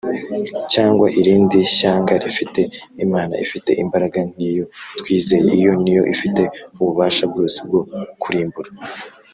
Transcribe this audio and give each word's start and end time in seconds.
cyangwa 0.73 1.07
irindi 1.19 1.57
shyanga 1.75 2.13
rifite 2.23 2.61
Imana 3.05 3.33
ifite 3.45 3.71
imbaraga 3.83 4.19
nkiyo 4.31 4.65
twizeye 4.99 5.49
iyo 5.59 5.73
niyo 5.81 6.03
ifite 6.13 6.41
ububasha 6.79 7.23
bwose 7.31 7.59
bwo 7.67 7.81
kurimbura. 8.23 8.71